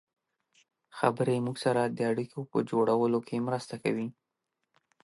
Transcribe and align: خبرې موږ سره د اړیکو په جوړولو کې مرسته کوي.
خبرې 0.97 1.37
موږ 1.45 1.57
سره 1.65 1.81
د 1.85 1.99
اړیکو 2.11 2.39
په 2.51 2.57
جوړولو 2.69 3.19
کې 3.27 3.45
مرسته 3.47 3.75
کوي. 3.83 4.07